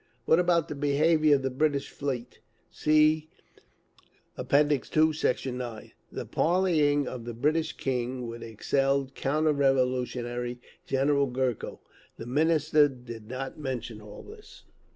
What 0.25 0.39
about 0.39 0.67
the 0.67 0.73
behaviour 0.73 1.35
of 1.35 1.43
the 1.43 1.51
British 1.51 1.89
fleet? 1.89 2.39
(See 2.71 3.29
App. 4.35 4.51
II, 4.51 5.13
Sect. 5.13 5.45
9) 5.45 5.91
The 6.11 6.25
parleying 6.25 7.07
of 7.07 7.25
the 7.25 7.35
British 7.35 7.73
king 7.73 8.27
with 8.27 8.41
exiled 8.41 9.13
counter 9.13 9.53
revolutionary 9.53 10.59
General 10.87 11.27
Gurko? 11.27 11.81
The 12.17 12.25
Minister 12.25 12.87
did 12.87 13.27
not 13.27 13.59
mention 13.59 14.01
all 14.01 14.23
this.) 14.23 14.63